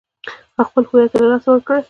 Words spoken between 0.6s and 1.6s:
خپل هويت له لاسه